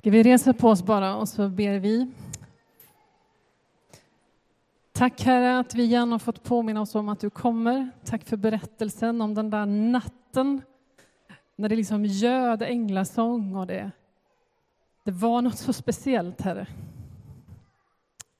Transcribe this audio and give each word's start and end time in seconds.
Ska 0.00 0.10
vi 0.10 0.22
resa 0.22 0.52
på 0.52 0.68
oss 0.68 0.82
bara 0.82 1.16
och 1.16 1.28
så 1.28 1.48
ber 1.48 1.78
vi. 1.78 2.10
Tack 4.92 5.22
Herre 5.22 5.58
att 5.58 5.74
vi 5.74 5.82
igen 5.82 6.12
har 6.12 6.18
fått 6.18 6.42
påminna 6.42 6.80
oss 6.80 6.94
om 6.94 7.08
att 7.08 7.20
du 7.20 7.30
kommer. 7.30 7.90
Tack 8.04 8.24
för 8.24 8.36
berättelsen 8.36 9.20
om 9.20 9.34
den 9.34 9.50
där 9.50 9.66
natten 9.66 10.62
när 11.56 11.68
det 11.68 11.76
liksom 11.76 12.04
göd 12.04 12.62
änglasång 12.62 13.56
och 13.56 13.66
det, 13.66 13.90
det 15.04 15.10
var 15.10 15.42
något 15.42 15.58
så 15.58 15.72
speciellt 15.72 16.40
Herre. 16.40 16.66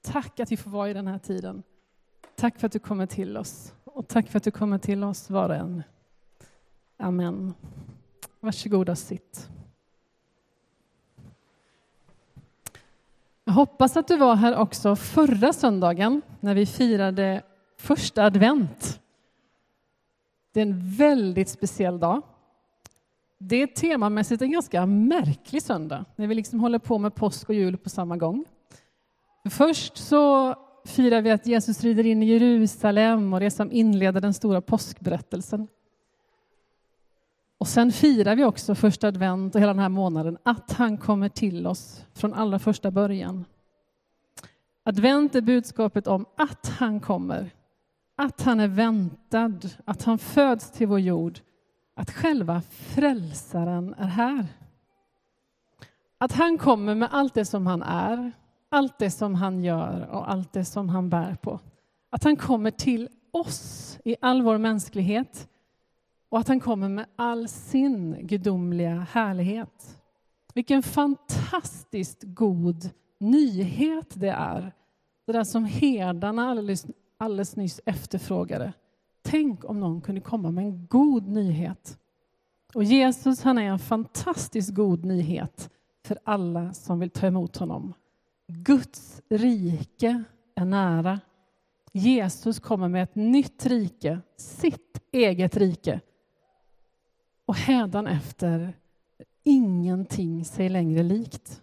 Tack 0.03 0.41
att 0.41 0.53
vi 0.53 0.57
får 0.57 0.71
vara 0.71 0.91
i 0.91 0.95
den 0.95 1.07
här 1.07 1.19
tiden. 1.19 1.63
Tack 2.37 2.59
för 2.59 2.67
att 2.67 2.73
du 2.73 2.79
kommer 2.79 3.07
till 3.07 3.37
oss 3.37 3.75
och 3.85 4.09
tack 4.09 4.29
för 4.29 4.37
att 4.37 4.45
du 4.45 4.51
kommer 4.51 4.79
till 4.79 5.05
oss 5.05 5.31
var 5.31 5.49
och 5.49 5.57
en. 5.57 5.83
Amen. 6.97 7.55
Varsågoda 8.41 8.97
sitt. 8.97 9.51
Jag 13.51 13.55
hoppas 13.55 13.97
att 13.97 14.09
du 14.09 14.17
var 14.17 14.37
här 14.37 14.57
också 14.57 14.97
förra 14.97 15.53
söndagen 15.53 16.23
när 16.41 16.55
vi 16.55 16.67
firade 16.67 17.43
första 17.79 18.25
advent. 18.25 19.01
Det 20.53 20.61
är 20.61 20.67
en 20.67 20.91
väldigt 20.97 21.49
speciell 21.49 22.01
dag. 22.01 22.23
Det 23.39 23.57
är 23.57 23.67
temamässigt 23.67 24.43
en 24.43 24.53
ganska 24.53 24.87
märklig 24.87 25.63
söndag 25.63 26.05
när 26.17 26.27
vi 26.27 26.35
liksom 26.35 26.61
håller 26.61 26.79
på 26.79 26.99
med 26.99 27.15
påsk 27.15 27.49
och 27.49 27.55
jul 27.55 27.77
på 27.77 27.89
samma 27.89 28.17
gång. 28.17 28.45
Först 29.51 29.97
så 29.97 30.55
firar 30.85 31.23
vi 31.23 31.31
att 31.31 31.47
Jesus 31.47 31.83
rider 31.83 32.07
in 32.07 32.23
i 32.23 32.27
Jerusalem 32.27 33.33
och 33.33 33.41
det 33.41 33.51
som 33.51 33.73
inleder 33.73 34.21
den 34.21 34.35
stora 34.35 34.61
påskberättelsen. 34.61 35.69
Och 37.61 37.69
sen 37.69 37.93
firar 37.93 38.37
vi 38.37 38.45
också 38.45 38.75
första 38.75 39.09
advent 39.09 39.55
och 39.55 39.61
hela 39.61 39.73
den 39.73 39.83
här 39.83 39.89
månaden 39.89 40.39
att 40.43 40.73
han 40.73 40.99
kommer 40.99 41.29
till 41.29 41.67
oss 41.67 42.05
från 42.15 42.35
allra 42.35 42.59
första 42.59 42.91
början. 42.91 43.45
Advent 44.85 45.35
är 45.35 45.41
budskapet 45.41 46.07
om 46.07 46.27
att 46.37 46.69
han 46.69 47.01
kommer, 47.01 47.51
att 48.17 48.43
han 48.43 48.61
är 48.61 48.69
väntad, 48.69 49.59
att 49.85 50.03
han 50.03 50.19
föds 50.19 50.71
till 50.71 50.87
vår 50.87 51.01
jord, 51.01 51.39
att 51.97 52.11
själva 52.11 52.63
frälsaren 52.71 53.95
är 53.99 54.09
här. 54.09 54.47
Att 56.19 56.33
han 56.33 56.59
kommer 56.59 56.95
med 56.95 57.09
allt 57.13 57.35
det 57.35 57.45
som 57.45 57.67
han 57.67 57.83
är, 57.83 58.33
allt 58.69 58.99
det 58.99 59.11
som 59.11 59.35
han 59.35 59.65
gör 59.65 60.09
och 60.11 60.31
allt 60.31 60.53
det 60.53 60.65
som 60.65 60.89
han 60.89 61.11
bär 61.11 61.35
på. 61.35 61.61
Att 62.11 62.25
han 62.25 62.37
kommer 62.37 62.71
till 62.71 63.09
oss 63.31 63.99
i 64.05 64.17
all 64.21 64.43
vår 64.43 64.59
mänsklighet 64.59 65.49
och 66.31 66.39
att 66.39 66.49
han 66.49 66.61
kommer 66.61 66.89
med 66.89 67.07
all 67.17 67.49
sin 67.49 68.27
gudomliga 68.27 69.07
härlighet. 69.11 70.03
Vilken 70.55 70.83
fantastiskt 70.83 72.23
god 72.23 72.91
nyhet 73.19 74.11
det 74.15 74.29
är. 74.31 74.73
Det 75.27 75.33
där 75.33 75.45
som 75.45 75.65
herdarna 75.65 76.51
alldeles, 76.51 76.87
alldeles 77.19 77.57
nyss 77.57 77.81
efterfrågade. 77.87 78.73
Tänk 79.23 79.65
om 79.65 79.81
någon 79.81 80.01
kunde 80.01 80.21
komma 80.21 80.51
med 80.51 80.65
en 80.65 80.87
god 80.87 81.29
nyhet. 81.29 81.99
Och 82.75 82.85
Jesus 82.85 83.43
han 83.43 83.59
är 83.59 83.63
en 83.63 83.79
fantastiskt 83.79 84.75
god 84.75 85.05
nyhet 85.05 85.71
för 86.05 86.19
alla 86.25 86.73
som 86.73 87.01
vill 87.01 87.11
ta 87.11 87.27
emot 87.27 87.57
honom. 87.57 87.95
Guds 88.47 89.23
rike 89.29 90.25
är 90.55 90.65
nära. 90.65 91.21
Jesus 91.93 92.61
kommer 92.61 92.89
med 92.89 93.03
ett 93.03 93.15
nytt 93.15 93.67
rike, 93.67 94.21
sitt 94.37 95.03
eget 95.13 95.57
rike 95.57 96.01
och 97.51 98.09
efter 98.09 98.73
ingenting 99.43 100.45
sig 100.45 100.69
längre 100.69 101.03
likt. 101.03 101.63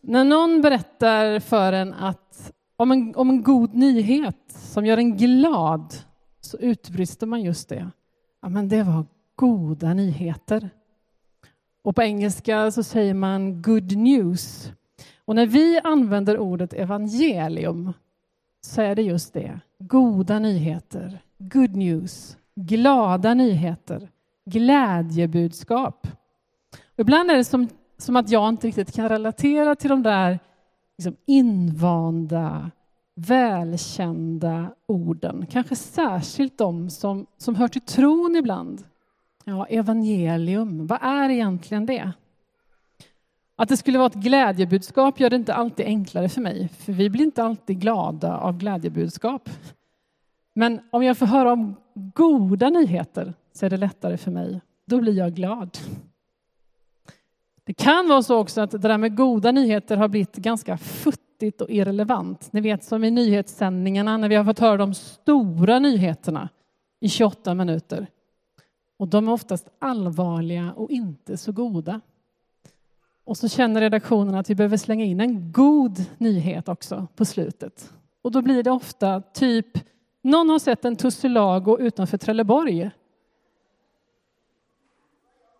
När 0.00 0.24
någon 0.24 0.62
berättar 0.62 1.40
för 1.40 1.72
en 1.72 1.92
att, 1.92 2.52
om, 2.76 2.92
en, 2.92 3.14
om 3.16 3.30
en 3.30 3.42
god 3.42 3.74
nyhet 3.74 4.36
som 4.46 4.86
gör 4.86 4.96
en 4.96 5.16
glad 5.16 5.94
så 6.40 6.58
utbrister 6.58 7.26
man 7.26 7.42
just 7.42 7.68
det. 7.68 7.90
Ja, 8.42 8.48
men 8.48 8.68
det 8.68 8.82
var 8.82 9.06
goda 9.36 9.94
nyheter. 9.94 10.70
Och 11.82 11.96
på 11.96 12.02
engelska 12.02 12.70
så 12.70 12.82
säger 12.82 13.14
man 13.14 13.62
good 13.62 13.96
news. 13.96 14.72
Och 15.24 15.34
när 15.34 15.46
vi 15.46 15.80
använder 15.84 16.38
ordet 16.38 16.72
evangelium 16.72 17.92
så 18.60 18.82
är 18.82 18.94
det 18.94 19.02
just 19.02 19.32
det. 19.32 19.60
Goda 19.78 20.38
nyheter, 20.38 21.22
good 21.38 21.76
news 21.76 22.36
glada 22.54 23.34
nyheter, 23.34 24.08
glädjebudskap. 24.44 26.06
Och 26.72 27.00
ibland 27.00 27.30
är 27.30 27.36
det 27.36 27.44
som, 27.44 27.68
som 27.98 28.16
att 28.16 28.30
jag 28.30 28.48
inte 28.48 28.66
riktigt 28.66 28.94
kan 28.94 29.08
relatera 29.08 29.74
till 29.74 29.90
de 29.90 30.02
där 30.02 30.38
liksom 30.98 31.16
invanda, 31.26 32.70
välkända 33.14 34.74
orden. 34.86 35.46
Kanske 35.50 35.76
särskilt 35.76 36.58
de 36.58 36.90
som, 36.90 37.26
som 37.38 37.54
hör 37.54 37.68
till 37.68 37.80
tron 37.80 38.36
ibland. 38.36 38.82
Ja, 39.44 39.66
evangelium, 39.66 40.86
vad 40.86 40.98
är 41.02 41.30
egentligen 41.30 41.86
det? 41.86 42.12
Att 43.56 43.68
det 43.68 43.76
skulle 43.76 43.98
vara 43.98 44.06
ett 44.06 44.14
glädjebudskap 44.14 45.20
gör 45.20 45.30
det 45.30 45.36
inte 45.36 45.54
alltid 45.54 45.86
enklare 45.86 46.28
för 46.28 46.40
mig, 46.40 46.68
för 46.68 46.92
vi 46.92 47.10
blir 47.10 47.24
inte 47.24 47.44
alltid 47.44 47.80
glada 47.80 48.36
av 48.38 48.58
glädjebudskap. 48.58 49.50
Men 50.54 50.80
om 50.90 51.02
jag 51.02 51.18
får 51.18 51.26
höra 51.26 51.52
om 51.52 51.76
goda 51.94 52.70
nyheter 52.70 53.34
så 53.52 53.66
är 53.66 53.70
det 53.70 53.76
lättare 53.76 54.16
för 54.16 54.30
mig. 54.30 54.60
Då 54.84 55.00
blir 55.00 55.12
jag 55.12 55.34
glad. 55.34 55.78
Det 57.64 57.74
kan 57.74 58.08
vara 58.08 58.22
så 58.22 58.38
också 58.38 58.60
att 58.60 58.70
det 58.70 58.78
där 58.78 58.98
med 58.98 59.16
goda 59.16 59.52
nyheter 59.52 59.96
har 59.96 60.08
blivit 60.08 60.36
ganska 60.36 60.78
futtigt 60.78 61.60
och 61.60 61.70
irrelevant. 61.70 62.52
Ni 62.52 62.60
vet 62.60 62.84
som 62.84 63.04
i 63.04 63.10
nyhetssändningarna 63.10 64.16
när 64.16 64.28
vi 64.28 64.34
har 64.34 64.44
fått 64.44 64.58
höra 64.58 64.76
de 64.76 64.94
stora 64.94 65.78
nyheterna 65.78 66.48
i 67.00 67.08
28 67.08 67.54
minuter. 67.54 68.06
Och 68.96 69.08
de 69.08 69.28
är 69.28 69.32
oftast 69.32 69.68
allvarliga 69.78 70.72
och 70.72 70.90
inte 70.90 71.36
så 71.36 71.52
goda. 71.52 72.00
Och 73.24 73.36
så 73.36 73.48
känner 73.48 73.80
redaktionen 73.80 74.34
att 74.34 74.50
vi 74.50 74.54
behöver 74.54 74.76
slänga 74.76 75.04
in 75.04 75.20
en 75.20 75.52
god 75.52 76.04
nyhet 76.18 76.68
också 76.68 77.06
på 77.16 77.24
slutet. 77.24 77.92
Och 78.22 78.32
då 78.32 78.42
blir 78.42 78.62
det 78.62 78.70
ofta 78.70 79.20
typ 79.20 79.78
någon 80.24 80.48
har 80.48 80.58
sett 80.58 80.84
en 80.84 80.96
tussilago 80.96 81.78
utanför 81.78 82.18
Trelleborg. 82.18 82.90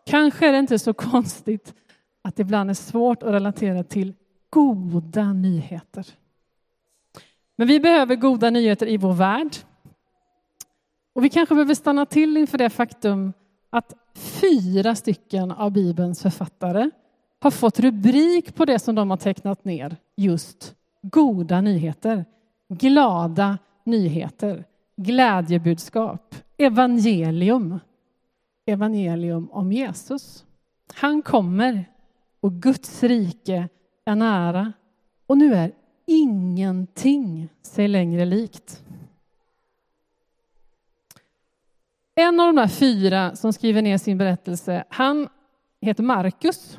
Kanske 0.07 0.49
är 0.49 0.53
det 0.53 0.59
inte 0.59 0.79
så 0.79 0.95
konstigt 0.95 1.75
att 2.23 2.37
det 2.37 2.43
ibland 2.43 2.71
är 2.71 2.75
svårt 2.75 3.23
att 3.23 3.33
relatera 3.33 3.85
till 3.85 4.15
goda 4.51 5.33
nyheter. 5.33 6.07
Men 7.57 7.69
vi 7.69 7.81
behöver 7.81 8.17
goda 8.17 8.51
nyheter 8.51 8.87
i 8.87 8.97
vår 8.97 9.13
värld. 9.13 9.57
Och 11.13 11.25
vi 11.25 11.29
kanske 11.29 11.55
behöver 11.55 11.75
stanna 11.75 12.07
till 12.07 12.37
inför 12.37 12.59
det 12.59 12.71
faktum 12.71 13.33
att 13.71 13.95
fyra 14.15 14.95
stycken 14.95 15.51
av 15.51 15.71
Bibelns 15.71 16.23
författare 16.23 16.91
har 17.41 17.51
fått 17.51 17.81
rubrik 17.81 18.55
på 18.55 18.65
det 18.65 18.79
som 18.79 18.95
de 18.95 19.11
har 19.11 19.17
tecknat 19.17 19.65
ner, 19.65 19.97
just 20.17 20.75
goda 21.03 21.61
nyheter, 21.61 22.25
glada 22.69 23.59
nyheter, 23.85 24.65
glädjebudskap, 24.97 26.35
evangelium. 26.57 27.81
Evangelium 28.67 29.49
om 29.51 29.73
Jesus. 29.73 30.45
Han 30.95 31.23
kommer 31.23 31.85
och 32.41 32.53
Guds 32.53 33.03
rike 33.03 33.69
är 34.05 34.15
nära 34.15 34.73
och 35.27 35.39
nu 35.39 35.55
är 35.55 35.73
ingenting 36.07 37.49
sig 37.63 37.89
längre 37.89 38.25
likt. 38.25 38.85
En 42.15 42.41
av 42.41 42.47
de 42.47 42.57
där 42.57 42.69
fyra 42.69 43.37
som 43.37 43.53
skriver 43.53 43.83
ner 43.83 43.99
sin 43.99 44.19
berättelse, 44.19 44.85
han 44.89 45.29
heter 45.81 46.03
Markus. 46.03 46.79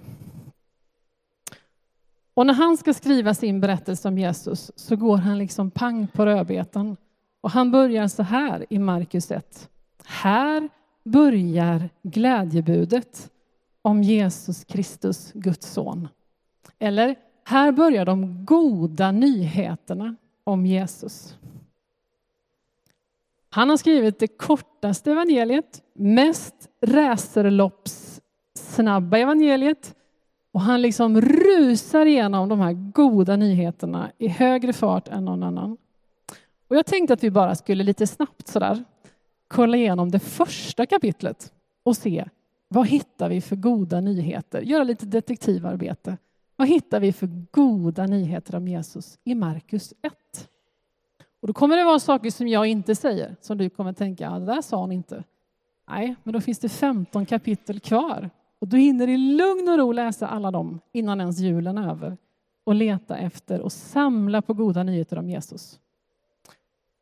Och 2.35 2.45
när 2.45 2.53
han 2.53 2.77
ska 2.77 2.93
skriva 2.93 3.33
sin 3.33 3.61
berättelse 3.61 4.07
om 4.07 4.17
Jesus 4.17 4.71
så 4.75 4.95
går 4.95 5.17
han 5.17 5.37
liksom 5.37 5.71
pang 5.71 6.07
på 6.07 6.25
rödbetan. 6.25 6.97
Och 7.41 7.51
han 7.51 7.71
börjar 7.71 8.07
så 8.07 8.23
här 8.23 8.65
i 8.69 8.79
Markus 8.79 9.31
1. 9.31 9.69
Här 10.05 10.69
börjar 11.03 11.89
glädjebudet 12.03 13.31
om 13.81 14.03
Jesus 14.03 14.63
Kristus, 14.63 15.31
Guds 15.33 15.73
son. 15.73 16.07
Eller, 16.79 17.15
här 17.43 17.71
börjar 17.71 18.05
de 18.05 18.45
goda 18.45 19.11
nyheterna 19.11 20.15
om 20.43 20.65
Jesus. 20.65 21.37
Han 23.49 23.69
har 23.69 23.77
skrivit 23.77 24.19
det 24.19 24.27
kortaste 24.27 25.11
evangeliet, 25.11 25.83
mest 25.93 26.69
racerloppssnabba 26.81 29.17
evangeliet 29.17 29.95
och 30.55 30.61
han 30.61 30.81
liksom 30.81 31.21
rusar 31.21 32.05
igenom 32.05 32.49
de 32.49 32.59
här 32.59 32.73
goda 32.73 33.35
nyheterna 33.35 34.11
i 34.17 34.27
högre 34.27 34.73
fart 34.73 35.07
än 35.07 35.25
någon 35.25 35.43
annan. 35.43 35.77
Och 36.67 36.75
jag 36.75 36.85
tänkte 36.85 37.13
att 37.13 37.23
vi 37.23 37.31
bara 37.31 37.55
skulle 37.55 37.83
lite 37.83 38.07
snabbt 38.07 38.47
sådär 38.47 38.83
kolla 39.47 39.77
igenom 39.77 40.11
det 40.11 40.19
första 40.19 40.85
kapitlet 40.85 41.53
och 41.83 41.97
se 41.97 42.25
Vad 42.67 42.87
hittar 42.87 43.29
vi 43.29 43.41
för 43.41 43.55
goda 43.55 44.01
nyheter? 44.01 44.61
Göra 44.61 44.83
lite 44.83 45.05
detektivarbete. 45.05 46.17
Vad 46.55 46.67
hittar 46.67 46.99
vi 46.99 47.13
för 47.13 47.29
goda 47.51 48.05
nyheter 48.05 48.55
om 48.55 48.67
Jesus 48.67 49.19
i 49.23 49.35
Markus 49.35 49.93
1? 50.01 50.13
Och 51.41 51.47
då 51.47 51.53
kommer 51.53 51.77
det 51.77 51.83
vara 51.83 51.99
saker 51.99 52.31
som 52.31 52.47
jag 52.47 52.67
inte 52.67 52.95
säger, 52.95 53.35
som 53.41 53.57
du 53.57 53.69
kommer 53.69 53.93
tänka, 53.93 54.23
ja, 54.23 54.39
det 54.39 54.45
där 54.45 54.61
sa 54.61 54.77
hon 54.77 54.91
inte. 54.91 55.23
Nej, 55.89 56.15
men 56.23 56.33
då 56.33 56.41
finns 56.41 56.59
det 56.59 56.69
15 56.69 57.25
kapitel 57.25 57.79
kvar 57.79 58.29
och 58.65 58.69
du 58.69 58.77
hinner 58.77 59.07
i 59.07 59.17
lugn 59.17 59.69
och 59.69 59.77
ro 59.77 59.91
läsa 59.91 60.27
alla 60.27 60.51
dem 60.51 60.79
innan 60.91 61.19
ens 61.19 61.39
julen 61.39 61.77
är 61.77 61.89
över 61.89 62.17
och 62.63 62.75
leta 62.75 63.17
efter 63.17 63.61
och 63.61 63.71
samla 63.71 64.41
på 64.41 64.53
goda 64.53 64.83
nyheter 64.83 65.17
om 65.17 65.29
Jesus. 65.29 65.79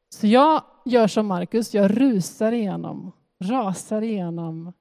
Så 0.09 0.27
jag 0.27 0.63
gör 0.85 1.07
som 1.07 1.27
Markus, 1.27 1.73
jag 1.73 2.01
rusar 2.01 2.51
igenom, 2.51 3.11
rasar 3.39 4.01
igenom 4.01 4.73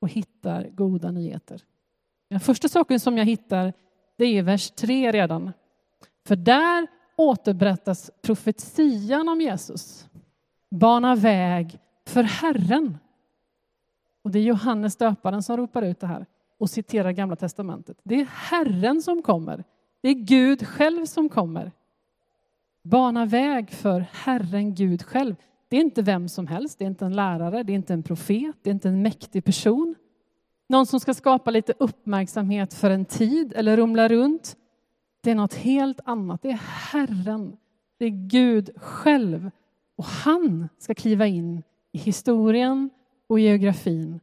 och 0.00 0.08
hittar 0.08 0.68
goda 0.70 1.10
nyheter. 1.10 1.62
Den 2.30 2.40
första 2.40 2.68
saken 2.68 3.00
som 3.00 3.18
jag 3.18 3.24
hittar 3.24 3.72
det 4.16 4.24
är 4.24 4.42
vers 4.42 4.70
3 4.70 5.12
redan. 5.12 5.52
För 6.26 6.36
där 6.36 6.86
återberättas 7.16 8.10
profetian 8.22 9.28
om 9.28 9.40
Jesus. 9.40 10.08
Bana 10.70 11.14
väg 11.14 11.78
för 12.06 12.22
Herren. 12.22 12.98
Och 14.28 14.32
det 14.32 14.38
är 14.38 14.42
Johannes 14.42 14.96
döparen 14.96 15.42
som 15.42 15.56
ropar 15.56 15.82
ut 15.82 16.00
det 16.00 16.06
här 16.06 16.26
och 16.58 16.70
citerar 16.70 17.12
Gamla 17.12 17.36
testamentet. 17.36 18.00
Det 18.02 18.14
är 18.14 18.24
Herren 18.24 19.02
som 19.02 19.22
kommer. 19.22 19.64
Det 20.00 20.08
är 20.08 20.14
Gud 20.14 20.66
själv 20.66 21.04
som 21.04 21.28
kommer. 21.28 21.72
Bana 22.82 23.26
väg 23.26 23.70
för 23.70 24.06
Herren 24.12 24.74
Gud 24.74 25.02
själv. 25.02 25.36
Det 25.68 25.76
är 25.76 25.80
inte 25.80 26.02
vem 26.02 26.28
som 26.28 26.46
helst, 26.46 26.78
det 26.78 26.84
är 26.84 26.86
inte 26.86 27.04
en 27.04 27.16
lärare, 27.16 27.62
det 27.62 27.72
är 27.72 27.74
inte 27.74 27.92
en 27.92 28.02
profet, 28.02 28.56
det 28.62 28.70
är 28.70 28.74
inte 28.74 28.88
en 28.88 29.02
mäktig 29.02 29.44
person. 29.44 29.94
Någon 30.68 30.86
som 30.86 31.00
ska 31.00 31.14
skapa 31.14 31.50
lite 31.50 31.74
uppmärksamhet 31.78 32.74
för 32.74 32.90
en 32.90 33.04
tid 33.04 33.52
eller 33.56 33.76
rumla 33.76 34.08
runt. 34.08 34.56
Det 35.20 35.30
är 35.30 35.34
något 35.34 35.54
helt 35.54 36.00
annat. 36.04 36.42
Det 36.42 36.50
är 36.50 36.60
Herren, 36.92 37.56
det 37.98 38.04
är 38.04 38.28
Gud 38.28 38.70
själv. 38.76 39.50
Och 39.96 40.04
han 40.04 40.68
ska 40.78 40.94
kliva 40.94 41.26
in 41.26 41.62
i 41.92 41.98
historien 41.98 42.90
och 43.28 43.40
geografin. 43.40 44.20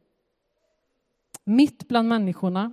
Mitt 1.44 1.88
bland 1.88 2.08
människorna. 2.08 2.72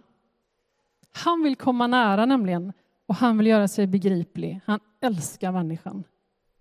Han 1.12 1.44
vill 1.44 1.56
komma 1.56 1.88
nära 1.88 2.26
nämligen 2.26 2.74
och 3.06 3.16
han 3.16 3.38
vill 3.38 3.48
göra 3.48 3.68
sig 3.68 3.88
begriplig. 3.88 4.60
Han 4.66 4.80
älskar 5.02 5.52
människan. 5.52 6.04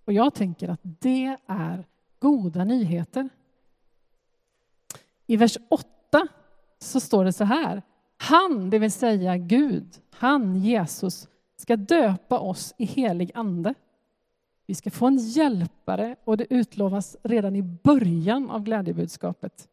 Och 0.04 0.12
jag 0.12 0.34
tänker 0.34 0.68
att 0.68 0.80
det 0.82 1.36
är 1.46 1.84
goda 2.18 2.64
nyheter. 2.64 3.28
I 5.26 5.36
vers 5.36 5.58
8 5.70 5.86
så 6.78 7.00
står 7.00 7.24
det 7.24 7.32
så 7.32 7.44
här. 7.44 7.82
Han, 8.16 8.70
det 8.70 8.78
vill 8.78 8.92
säga 8.92 9.36
Gud, 9.36 10.00
han, 10.10 10.56
Jesus, 10.56 11.28
ska 11.56 11.76
döpa 11.76 12.38
oss 12.38 12.74
i 12.78 12.84
helig 12.84 13.30
ande. 13.34 13.74
Vi 14.66 14.74
ska 14.74 14.90
få 14.90 15.06
en 15.06 15.18
hjälpare 15.18 16.16
och 16.24 16.36
det 16.36 16.54
utlovas 16.54 17.16
redan 17.22 17.56
i 17.56 17.62
början 17.62 18.50
av 18.50 18.62
glädjebudskapet. 18.62 19.68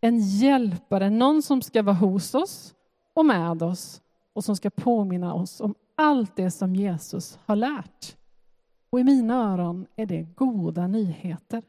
En 0.00 0.18
hjälpare, 0.18 1.10
någon 1.10 1.42
som 1.42 1.62
ska 1.62 1.82
vara 1.82 1.96
hos 1.96 2.34
oss 2.34 2.74
och 3.14 3.26
med 3.26 3.62
oss 3.62 4.02
och 4.32 4.44
som 4.44 4.56
ska 4.56 4.70
påminna 4.70 5.34
oss 5.34 5.60
om 5.60 5.74
allt 5.94 6.36
det 6.36 6.50
som 6.50 6.76
Jesus 6.76 7.38
har 7.44 7.56
lärt. 7.56 8.16
Och 8.90 9.00
i 9.00 9.04
mina 9.04 9.52
öron 9.52 9.86
är 9.96 10.06
det 10.06 10.22
goda 10.22 10.86
nyheter. 10.86 11.62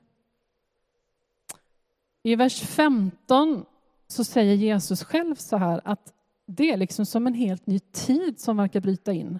I 2.23 2.35
vers 2.35 2.61
15 2.61 3.65
så 4.07 4.23
säger 4.23 4.55
Jesus 4.55 5.03
själv 5.03 5.35
så 5.35 5.57
här 5.57 5.81
att 5.85 6.13
det 6.45 6.71
är 6.71 6.77
liksom 6.77 7.05
som 7.05 7.27
en 7.27 7.33
helt 7.33 7.67
ny 7.67 7.79
tid 7.79 8.39
som 8.39 8.57
verkar 8.57 8.79
bryta 8.79 9.13
in. 9.13 9.39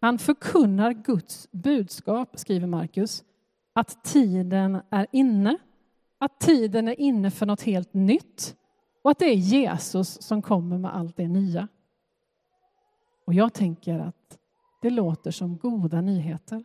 Han 0.00 0.18
förkunnar 0.18 0.92
Guds 0.92 1.48
budskap, 1.52 2.38
skriver 2.38 2.66
Markus, 2.66 3.24
att 3.72 4.04
tiden 4.04 4.80
är 4.90 5.06
inne, 5.12 5.58
att 6.18 6.40
tiden 6.40 6.88
är 6.88 7.00
inne 7.00 7.30
för 7.30 7.46
något 7.46 7.62
helt 7.62 7.94
nytt 7.94 8.56
och 9.02 9.10
att 9.10 9.18
det 9.18 9.24
är 9.24 9.34
Jesus 9.34 10.22
som 10.22 10.42
kommer 10.42 10.78
med 10.78 10.96
allt 10.96 11.16
det 11.16 11.28
nya. 11.28 11.68
Och 13.24 13.34
jag 13.34 13.52
tänker 13.52 13.98
att 13.98 14.38
det 14.82 14.90
låter 14.90 15.30
som 15.30 15.56
goda 15.56 16.00
nyheter. 16.00 16.64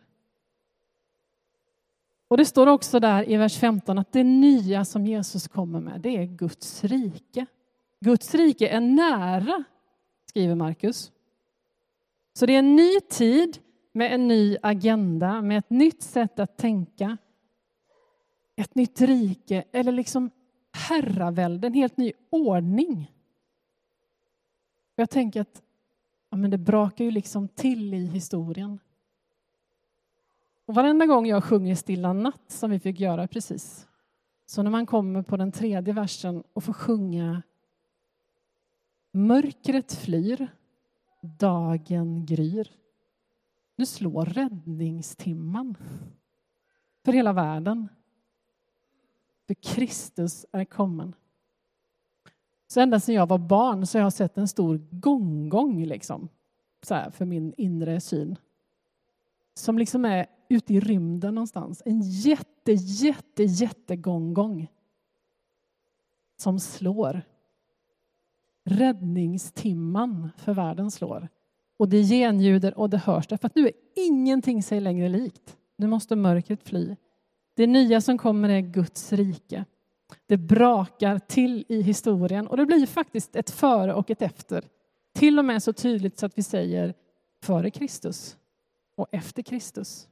Och 2.28 2.36
det 2.36 2.44
står 2.44 2.66
också 2.66 3.00
där 3.00 3.30
i 3.30 3.36
vers 3.36 3.58
15 3.58 3.98
att 3.98 4.12
det 4.12 4.24
nya 4.24 4.84
som 4.84 5.06
Jesus 5.06 5.48
kommer 5.48 5.80
med, 5.80 6.00
det 6.00 6.16
är 6.16 6.24
Guds 6.24 6.84
rike. 6.84 7.46
Guds 8.00 8.34
rike 8.34 8.68
är 8.68 8.80
nära, 8.80 9.64
skriver 10.26 10.54
Markus. 10.54 11.12
Så 12.36 12.46
det 12.46 12.54
är 12.54 12.58
en 12.58 12.76
ny 12.76 13.00
tid 13.00 13.58
med 13.92 14.14
en 14.14 14.28
ny 14.28 14.56
agenda, 14.62 15.42
med 15.42 15.58
ett 15.58 15.70
nytt 15.70 16.02
sätt 16.02 16.38
att 16.38 16.56
tänka. 16.56 17.16
Ett 18.56 18.74
nytt 18.74 19.00
rike, 19.00 19.64
eller 19.72 19.92
liksom 19.92 20.30
herravälde, 20.72 21.66
en 21.66 21.74
helt 21.74 21.96
ny 21.96 22.12
ordning. 22.30 23.12
Jag 24.96 25.10
tänker 25.10 25.40
att 25.40 25.62
ja, 26.30 26.36
men 26.36 26.50
det 26.50 26.58
brakar 26.58 27.04
ju 27.04 27.10
liksom 27.10 27.48
till 27.48 27.94
i 27.94 28.06
historien. 28.06 28.78
Och 30.66 30.74
varenda 30.74 31.06
gång 31.06 31.26
jag 31.26 31.44
sjunger 31.44 31.74
Stilla 31.74 32.12
natt, 32.12 32.44
som 32.48 32.70
vi 32.70 32.78
fick 32.78 33.00
göra 33.00 33.28
precis, 33.28 33.88
så 34.46 34.62
när 34.62 34.70
man 34.70 34.86
kommer 34.86 35.22
på 35.22 35.36
den 35.36 35.52
tredje 35.52 35.94
versen 35.94 36.42
och 36.52 36.64
får 36.64 36.72
sjunga 36.72 37.42
Mörkret 39.12 39.92
flyr, 39.92 40.48
dagen 41.20 42.26
gryr. 42.26 42.72
Nu 43.76 43.86
slår 43.86 44.24
räddningstimman 44.24 45.76
för 47.04 47.12
hela 47.12 47.32
världen. 47.32 47.88
För 49.46 49.54
Kristus 49.54 50.46
är 50.52 50.64
kommen. 50.64 51.14
Så 52.66 52.80
ända 52.80 53.00
sedan 53.00 53.14
jag 53.14 53.28
var 53.28 53.38
barn 53.38 53.86
så 53.86 53.98
har 53.98 54.02
jag 54.02 54.12
sett 54.12 54.38
en 54.38 54.48
stor 54.48 54.78
gonggong 54.90 55.84
liksom, 55.84 56.28
så 56.82 56.94
här, 56.94 57.10
för 57.10 57.24
min 57.24 57.54
inre 57.56 58.00
syn. 58.00 58.36
Som 59.54 59.78
liksom 59.78 60.04
är 60.04 60.26
ute 60.48 60.74
i 60.74 60.80
rymden 60.80 61.34
någonstans. 61.34 61.82
En 61.84 62.00
jätte, 62.02 62.72
jätte, 62.72 63.42
jätte 63.42 63.96
gonggong 63.96 64.68
som 66.36 66.60
slår. 66.60 67.22
Räddningstimman 68.68 70.30
för 70.36 70.54
världen 70.54 70.90
slår. 70.90 71.28
Och 71.76 71.88
det 71.88 72.02
genljuder 72.02 72.78
och 72.78 72.90
det 72.90 72.98
hörs 72.98 73.26
därför 73.26 73.46
att 73.46 73.54
nu 73.54 73.66
är 73.66 73.72
ingenting 73.96 74.62
sig 74.62 74.80
längre 74.80 75.08
likt. 75.08 75.56
Nu 75.76 75.86
måste 75.86 76.16
mörkret 76.16 76.68
fly. 76.68 76.96
Det 77.56 77.66
nya 77.66 78.00
som 78.00 78.18
kommer 78.18 78.48
är 78.48 78.60
Guds 78.60 79.12
rike. 79.12 79.64
Det 80.26 80.36
brakar 80.36 81.18
till 81.18 81.64
i 81.68 81.82
historien 81.82 82.46
och 82.46 82.56
det 82.56 82.66
blir 82.66 82.86
faktiskt 82.86 83.36
ett 83.36 83.50
före 83.50 83.94
och 83.94 84.10
ett 84.10 84.22
efter. 84.22 84.64
Till 85.14 85.38
och 85.38 85.44
med 85.44 85.62
så 85.62 85.72
tydligt 85.72 86.18
så 86.18 86.26
att 86.26 86.38
vi 86.38 86.42
säger 86.42 86.94
före 87.42 87.70
Kristus 87.70 88.36
och 88.96 89.08
efter 89.12 89.42
Kristus. 89.42 90.08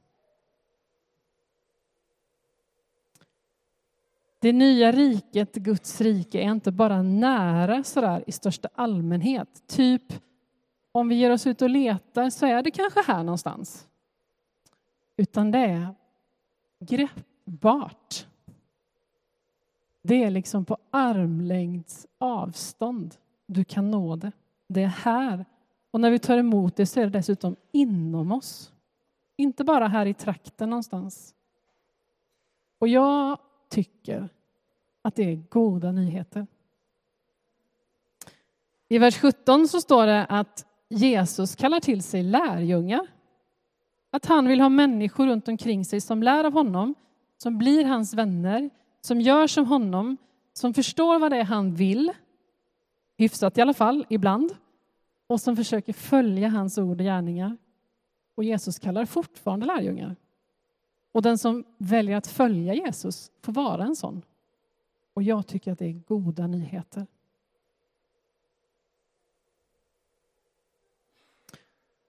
Det 4.45 4.53
nya 4.53 4.91
riket, 4.91 5.55
Guds 5.55 6.01
rike, 6.01 6.39
är 6.39 6.51
inte 6.51 6.71
bara 6.71 7.01
nära 7.01 7.83
sådär 7.83 8.23
i 8.27 8.31
största 8.31 8.69
allmänhet. 8.75 9.63
Typ 9.67 10.13
om 10.91 11.07
vi 11.07 11.15
ger 11.15 11.31
oss 11.31 11.47
ut 11.47 11.61
och 11.61 11.69
letar 11.69 12.29
så 12.29 12.45
är 12.45 12.63
det 12.63 12.71
kanske 12.71 13.01
här 13.07 13.23
någonstans. 13.23 13.87
Utan 15.17 15.51
det 15.51 15.59
är 15.59 15.95
greppbart. 16.79 18.27
Det 20.01 20.23
är 20.23 20.29
liksom 20.29 20.65
på 20.65 20.77
armlängds 20.91 22.07
avstånd 22.17 23.15
du 23.45 23.63
kan 23.63 23.91
nå 23.91 24.15
det. 24.15 24.31
Det 24.67 24.83
är 24.83 24.87
här. 24.87 25.45
Och 25.91 25.99
när 25.99 26.11
vi 26.11 26.19
tar 26.19 26.37
emot 26.37 26.75
det 26.75 26.85
så 26.85 26.99
är 26.99 27.03
det 27.03 27.17
dessutom 27.17 27.55
inom 27.71 28.31
oss. 28.31 28.71
Inte 29.37 29.63
bara 29.63 29.87
här 29.87 30.05
i 30.05 30.13
trakten 30.13 30.69
någonstans. 30.69 31.33
Och 32.79 32.87
jag 32.87 33.37
tycker 33.69 34.29
att 35.01 35.15
det 35.15 35.31
är 35.31 35.35
goda 35.49 35.91
nyheter. 35.91 36.47
I 38.87 38.97
vers 38.97 39.17
17 39.17 39.67
så 39.67 39.81
står 39.81 40.05
det 40.05 40.25
att 40.25 40.65
Jesus 40.89 41.55
kallar 41.55 41.79
till 41.79 42.03
sig 42.03 42.23
lärjungar. 42.23 43.07
Att 44.11 44.25
han 44.25 44.47
vill 44.47 44.61
ha 44.61 44.69
människor 44.69 45.27
runt 45.27 45.47
omkring 45.47 45.85
sig 45.85 46.01
som 46.01 46.23
lär 46.23 46.43
av 46.43 46.53
honom, 46.53 46.95
som 47.37 47.57
blir 47.57 47.85
hans 47.85 48.13
vänner, 48.13 48.69
som 49.01 49.21
gör 49.21 49.47
som 49.47 49.65
honom, 49.65 50.17
som 50.53 50.73
förstår 50.73 51.19
vad 51.19 51.31
det 51.31 51.37
är 51.37 51.43
han 51.43 51.75
vill, 51.75 52.11
hyfsat 53.17 53.57
i 53.57 53.61
alla 53.61 53.73
fall, 53.73 54.05
ibland, 54.09 54.55
och 55.27 55.41
som 55.41 55.55
försöker 55.55 55.93
följa 55.93 56.49
hans 56.49 56.77
ord 56.77 57.01
och 57.01 57.05
gärningar. 57.05 57.57
Och 58.35 58.43
Jesus 58.43 58.79
kallar 58.79 59.05
fortfarande 59.05 59.65
lärjungar. 59.65 60.15
Och 61.15 61.21
den 61.21 61.37
som 61.37 61.63
väljer 61.77 62.17
att 62.17 62.27
följa 62.27 62.73
Jesus 62.73 63.31
får 63.41 63.53
vara 63.53 63.83
en 63.83 63.95
sån. 63.95 64.21
Och 65.13 65.23
jag 65.23 65.47
tycker 65.47 65.71
att 65.71 65.79
det 65.79 65.85
är 65.85 66.01
goda 66.07 66.47
nyheter. 66.47 67.07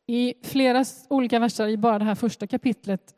I 0.06 0.34
flera 0.42 0.84
olika 1.08 1.38
verser 1.38 1.68
i 1.68 1.76
bara 1.76 1.98
det 1.98 2.04
här 2.04 2.14
första 2.14 2.46
kapitlet 2.46 3.14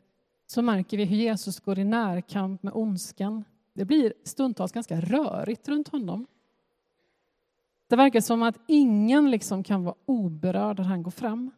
så 0.47 0.61
märker 0.61 0.97
vi 0.97 1.05
hur 1.05 1.17
Jesus 1.17 1.59
går 1.59 1.79
i 1.79 1.83
närkamp 1.83 2.63
med 2.63 2.73
ondskan. 2.73 3.43
Det 3.73 3.85
blir 3.85 4.13
stundtals 4.23 4.71
ganska 4.71 5.01
rörigt 5.01 5.69
runt 5.69 5.87
honom. 5.87 6.27
Det 7.87 7.95
verkar 7.95 8.21
som 8.21 8.43
att 8.43 8.59
ingen 8.67 9.31
liksom 9.31 9.63
kan 9.63 9.83
vara 9.83 9.95
oberörd 10.05 10.79
när 10.79 10.85
han 10.85 11.03
går 11.03 11.11
fram. 11.11 11.51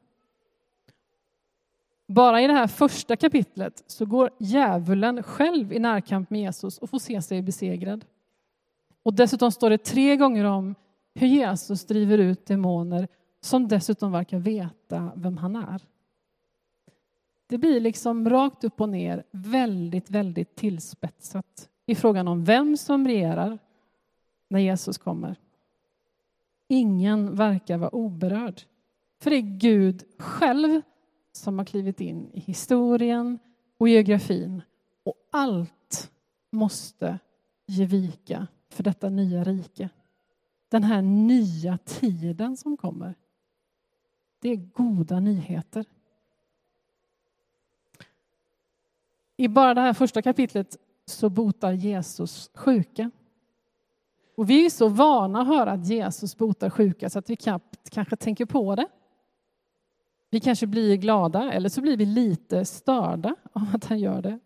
Bara 2.13 2.41
i 2.41 2.47
det 2.47 2.53
här 2.53 2.67
första 2.67 3.15
kapitlet 3.15 3.83
så 3.87 4.05
går 4.05 4.29
djävulen 4.39 5.23
själv 5.23 5.73
i 5.73 5.79
närkamp 5.79 6.29
med 6.29 6.41
Jesus 6.41 6.77
och 6.77 6.89
får 6.89 6.99
se 6.99 7.21
sig 7.21 7.41
besegrad. 7.41 8.05
Och 9.03 9.13
dessutom 9.13 9.51
står 9.51 9.69
det 9.69 9.77
tre 9.77 10.15
gånger 10.15 10.45
om 10.45 10.75
hur 11.15 11.27
Jesus 11.27 11.85
driver 11.85 12.17
ut 12.17 12.45
demoner 12.45 13.07
som 13.41 13.67
dessutom 13.67 14.11
verkar 14.11 14.39
veta 14.39 15.11
vem 15.15 15.37
han 15.37 15.55
är. 15.55 15.81
Det 17.47 17.57
blir 17.57 17.79
liksom 17.79 18.29
rakt 18.29 18.63
upp 18.63 18.81
och 18.81 18.89
ner 18.89 19.23
väldigt, 19.31 20.09
väldigt 20.09 20.55
tillspetsat 20.55 21.69
i 21.85 21.95
frågan 21.95 22.27
om 22.27 22.43
vem 22.43 22.77
som 22.77 23.07
regerar 23.07 23.59
när 24.47 24.59
Jesus 24.59 24.97
kommer. 24.97 25.35
Ingen 26.67 27.35
verkar 27.35 27.77
vara 27.77 27.95
oberörd. 27.95 28.61
För 29.19 29.29
det 29.29 29.35
är 29.35 29.57
Gud 29.59 30.03
själv 30.17 30.81
som 31.31 31.57
har 31.57 31.65
klivit 31.65 32.01
in 32.01 32.31
i 32.33 32.39
historien 32.39 33.39
och 33.77 33.89
geografin 33.89 34.61
och 35.03 35.15
allt 35.31 36.11
måste 36.49 37.19
ge 37.65 37.85
vika 37.85 38.47
för 38.69 38.83
detta 38.83 39.09
nya 39.09 39.43
rike. 39.43 39.89
Den 40.69 40.83
här 40.83 41.01
nya 41.01 41.77
tiden 41.77 42.57
som 42.57 42.77
kommer. 42.77 43.15
Det 44.39 44.49
är 44.49 44.55
goda 44.55 45.19
nyheter. 45.19 45.85
I 49.37 49.47
bara 49.47 49.73
det 49.73 49.81
här 49.81 49.93
första 49.93 50.21
kapitlet 50.21 50.77
så 51.05 51.29
botar 51.29 51.71
Jesus 51.71 52.51
sjuka. 52.53 53.11
Och 54.35 54.49
vi 54.49 54.65
är 54.65 54.69
så 54.69 54.87
vana 54.87 55.41
att 55.41 55.47
höra 55.47 55.71
att 55.71 55.87
Jesus 55.87 56.37
botar 56.37 56.69
sjuka 56.69 57.09
så 57.09 57.19
att 57.19 57.29
vi 57.29 57.35
knappt 57.35 57.89
kanske 57.89 58.15
tänker 58.15 58.45
på 58.45 58.75
det. 58.75 58.87
Vi 60.33 60.39
kanske 60.39 60.67
blir 60.67 60.95
glada 60.95 61.51
eller 61.53 61.69
så 61.69 61.81
blir 61.81 61.97
vi 61.97 62.05
lite 62.05 62.65
störda 62.65 63.35
av 63.53 63.67
att 63.73 63.85
han 63.85 63.99
gör 63.99 64.21
det. 64.21 64.39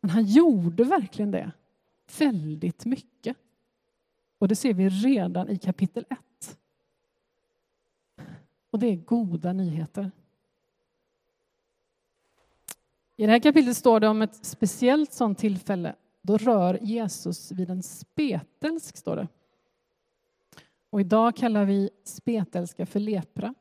Men 0.00 0.10
han 0.10 0.24
gjorde 0.24 0.84
verkligen 0.84 1.30
det 1.30 1.52
väldigt 2.18 2.84
mycket. 2.84 3.36
Och 4.38 4.48
det 4.48 4.56
ser 4.56 4.74
vi 4.74 4.88
redan 4.88 5.48
i 5.48 5.58
kapitel 5.58 6.04
1. 6.10 6.58
Och 8.70 8.78
det 8.78 8.86
är 8.86 8.96
goda 8.96 9.52
nyheter. 9.52 10.10
I 13.16 13.26
det 13.26 13.32
här 13.32 13.38
kapitlet 13.38 13.76
står 13.76 14.00
det 14.00 14.08
om 14.08 14.22
ett 14.22 14.44
speciellt 14.44 15.12
sådant 15.12 15.38
tillfälle. 15.38 15.94
Då 16.22 16.36
rör 16.36 16.78
Jesus 16.82 17.52
vid 17.52 17.70
en 17.70 17.82
spetälsk, 17.82 18.96
står 18.96 19.16
det. 19.16 19.28
Och 20.90 21.00
idag 21.00 21.36
kallar 21.36 21.64
vi 21.64 21.90
spetälska 22.04 22.86
för 22.86 23.00
lepra. 23.00 23.54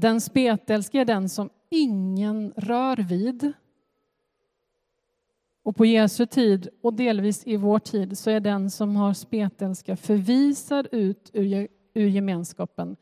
Den 0.00 0.20
spetälske 0.20 1.00
är 1.00 1.04
den 1.04 1.28
som 1.28 1.50
ingen 1.70 2.52
rör 2.56 2.96
vid. 2.96 3.52
Och 5.62 5.76
på 5.76 5.86
Jesu 5.86 6.26
tid, 6.26 6.68
och 6.82 6.94
delvis 6.94 7.46
i 7.46 7.56
vår 7.56 7.78
tid, 7.78 8.18
så 8.18 8.30
är 8.30 8.40
den 8.40 8.70
som 8.70 8.96
har 8.96 9.14
spetälska 9.14 9.96
förvisad 9.96 10.88
ut 10.92 11.30
ur, 11.32 11.68
ur 11.94 12.08
gemenskapen 12.08 12.96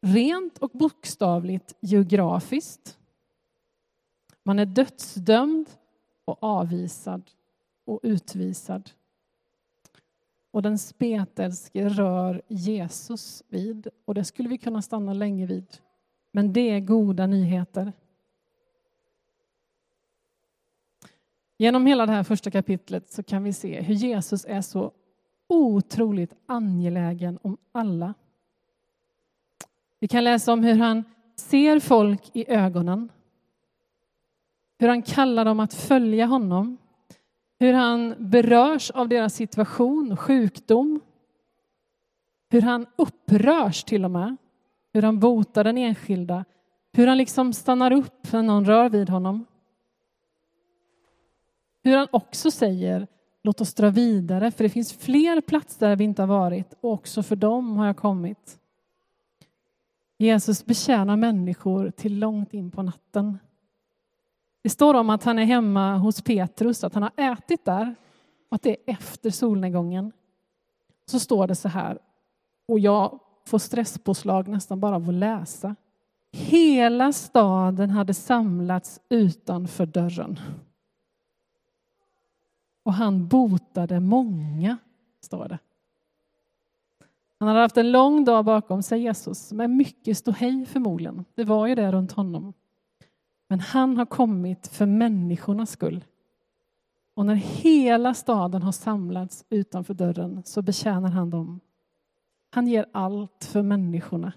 rent 0.00 0.58
och 0.58 0.70
bokstavligt 0.70 1.74
geografiskt. 1.80 2.98
Man 4.42 4.58
är 4.58 4.66
dödsdömd 4.66 5.70
och 6.24 6.42
avvisad 6.42 7.30
och 7.84 8.00
utvisad. 8.02 8.90
Och 10.50 10.62
den 10.62 10.78
spetälske 10.78 11.88
rör 11.88 12.42
Jesus 12.48 13.42
vid, 13.48 13.88
och 14.04 14.14
det 14.14 14.24
skulle 14.24 14.48
vi 14.48 14.58
kunna 14.58 14.82
stanna 14.82 15.12
länge 15.12 15.46
vid. 15.46 15.66
Men 16.36 16.52
det 16.52 16.70
är 16.70 16.80
goda 16.80 17.26
nyheter. 17.26 17.92
Genom 21.58 21.86
hela 21.86 22.06
det 22.06 22.12
här 22.12 22.22
första 22.22 22.50
kapitlet 22.50 23.12
så 23.12 23.22
kan 23.22 23.44
vi 23.44 23.52
se 23.52 23.80
hur 23.80 23.94
Jesus 23.94 24.44
är 24.44 24.60
så 24.60 24.92
otroligt 25.46 26.34
angelägen 26.46 27.38
om 27.42 27.56
alla. 27.72 28.14
Vi 30.00 30.08
kan 30.08 30.24
läsa 30.24 30.52
om 30.52 30.64
hur 30.64 30.78
han 30.78 31.04
ser 31.36 31.80
folk 31.80 32.30
i 32.32 32.50
ögonen. 32.50 33.12
Hur 34.78 34.88
han 34.88 35.02
kallar 35.02 35.44
dem 35.44 35.60
att 35.60 35.74
följa 35.74 36.26
honom. 36.26 36.76
Hur 37.58 37.72
han 37.72 38.14
berörs 38.18 38.90
av 38.90 39.08
deras 39.08 39.34
situation, 39.34 40.16
sjukdom. 40.16 41.00
Hur 42.48 42.62
han 42.62 42.86
upprörs 42.96 43.84
till 43.84 44.04
och 44.04 44.10
med. 44.10 44.36
Hur 44.94 45.02
han 45.02 45.18
botar 45.18 45.64
den 45.64 45.78
enskilda. 45.78 46.44
Hur 46.92 47.06
han 47.06 47.18
liksom 47.18 47.52
stannar 47.52 47.92
upp 47.92 48.32
när 48.32 48.42
någon 48.42 48.64
rör 48.64 48.88
vid 48.88 49.08
honom. 49.08 49.46
Hur 51.82 51.96
han 51.96 52.08
också 52.10 52.50
säger 52.50 53.06
låt 53.42 53.60
oss 53.60 53.74
dra 53.74 53.90
vidare 53.90 54.50
för 54.50 54.64
det 54.64 54.70
finns 54.70 54.92
fler 54.92 55.40
platser 55.40 55.88
där 55.88 55.96
vi 55.96 56.04
inte 56.04 56.22
har 56.22 56.26
varit 56.26 56.74
och 56.80 56.92
också 56.92 57.22
för 57.22 57.36
dem 57.36 57.76
har 57.76 57.86
jag 57.86 57.96
kommit. 57.96 58.58
Jesus 60.18 60.64
betjänar 60.64 61.16
människor 61.16 61.90
till 61.90 62.18
långt 62.18 62.54
in 62.54 62.70
på 62.70 62.82
natten. 62.82 63.38
Det 64.62 64.68
står 64.68 64.94
om 64.94 65.10
att 65.10 65.24
han 65.24 65.38
är 65.38 65.44
hemma 65.44 65.96
hos 65.96 66.22
Petrus, 66.22 66.84
att 66.84 66.94
han 66.94 67.02
har 67.02 67.32
ätit 67.32 67.64
där 67.64 67.94
och 68.48 68.54
att 68.54 68.62
det 68.62 68.70
är 68.70 68.76
efter 68.86 69.30
solnedgången. 69.30 70.12
Så 71.06 71.20
står 71.20 71.46
det 71.46 71.54
så 71.54 71.68
här, 71.68 71.98
och 72.68 72.78
jag 72.78 73.20
får 73.46 73.58
stresspåslag 73.58 74.48
nästan 74.48 74.80
bara 74.80 74.96
av 74.96 75.08
att 75.08 75.14
läsa. 75.14 75.76
Hela 76.32 77.12
staden 77.12 77.90
hade 77.90 78.14
samlats 78.14 79.00
utanför 79.08 79.86
dörren. 79.86 80.40
Och 82.82 82.92
han 82.92 83.28
botade 83.28 84.00
många, 84.00 84.78
står 85.20 85.48
det. 85.48 85.58
Han 87.38 87.48
hade 87.48 87.60
haft 87.60 87.76
en 87.76 87.92
lång 87.92 88.24
dag 88.24 88.44
bakom 88.44 88.82
sig, 88.82 89.02
Jesus, 89.02 89.52
med 89.52 89.70
mycket 89.70 90.18
ståhej 90.18 90.66
förmodligen. 90.66 91.24
Det 91.34 91.44
var 91.44 91.66
ju 91.66 91.74
det 91.74 91.92
runt 91.92 92.12
honom. 92.12 92.52
Men 93.48 93.60
han 93.60 93.96
har 93.96 94.06
kommit 94.06 94.66
för 94.66 94.86
människornas 94.86 95.70
skull. 95.70 96.04
Och 97.14 97.26
när 97.26 97.34
hela 97.34 98.14
staden 98.14 98.62
har 98.62 98.72
samlats 98.72 99.44
utanför 99.50 99.94
dörren 99.94 100.42
så 100.44 100.62
betjänar 100.62 101.08
han 101.08 101.30
dem. 101.30 101.60
Han 102.54 102.66
ger 102.66 102.86
allt 102.92 103.44
för 103.44 103.62
människorna. 103.62 104.32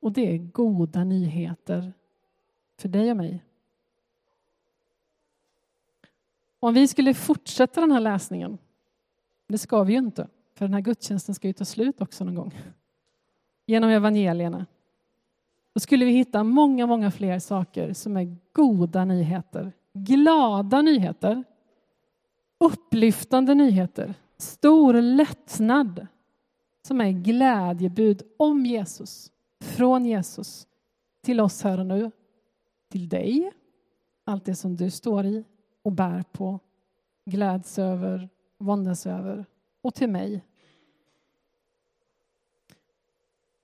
Och 0.00 0.12
det 0.12 0.34
är 0.34 0.38
goda 0.38 1.04
nyheter 1.04 1.92
för 2.78 2.88
dig 2.88 3.10
och 3.10 3.16
mig. 3.16 3.44
Om 6.60 6.74
vi 6.74 6.88
skulle 6.88 7.14
fortsätta 7.14 7.80
den 7.80 7.92
här 7.92 8.00
läsningen, 8.00 8.58
det 9.46 9.58
ska 9.58 9.82
vi 9.82 9.92
ju 9.92 9.98
inte, 9.98 10.28
för 10.54 10.64
den 10.64 10.74
här 10.74 10.80
gudstjänsten 10.80 11.34
ska 11.34 11.46
ju 11.46 11.52
ta 11.52 11.64
slut 11.64 12.00
också 12.00 12.24
någon 12.24 12.34
gång, 12.34 12.54
genom 13.66 13.90
evangelierna. 13.90 14.66
Då 15.72 15.80
skulle 15.80 16.04
vi 16.04 16.12
hitta 16.12 16.44
många, 16.44 16.86
många 16.86 17.10
fler 17.10 17.38
saker 17.38 17.92
som 17.92 18.16
är 18.16 18.36
goda 18.52 19.04
nyheter, 19.04 19.72
glada 19.92 20.82
nyheter, 20.82 21.44
upplyftande 22.58 23.54
nyheter, 23.54 24.14
stor 24.38 24.94
lättnad 24.94 26.06
som 26.86 27.00
är 27.00 27.10
glädjebud 27.10 28.22
om 28.36 28.66
Jesus, 28.66 29.32
från 29.60 30.06
Jesus 30.06 30.66
till 31.22 31.40
oss 31.40 31.62
här 31.62 31.80
och 31.80 31.86
nu, 31.86 32.10
till 32.88 33.08
dig, 33.08 33.52
allt 34.24 34.44
det 34.44 34.54
som 34.54 34.76
du 34.76 34.90
står 34.90 35.26
i 35.26 35.44
och 35.82 35.92
bär 35.92 36.24
på, 36.32 36.60
gläds 37.24 37.78
över, 37.78 38.28
våndas 38.58 39.06
över 39.06 39.46
och 39.80 39.94
till 39.94 40.08
mig. 40.08 40.44